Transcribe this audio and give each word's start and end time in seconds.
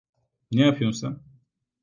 Ne 0.51 0.61
yapıyorsun 0.65 0.99
sen? 0.99 1.21